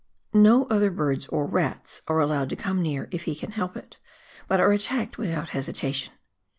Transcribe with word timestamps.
No 0.33 0.65
other 0.65 0.89
birds 0.89 1.27
or 1.27 1.45
rats 1.45 2.01
are 2.07 2.19
allowed 2.19 2.49
to 2.49 2.55
come 2.55 2.81
near 2.81 3.07
if 3.11 3.25
he 3.25 3.35
can 3.35 3.51
help 3.51 3.77
it, 3.77 3.97
but 4.47 4.59
are 4.59 4.71
attacked 4.71 5.19
without 5.19 5.49
hesitation. 5.49 6.11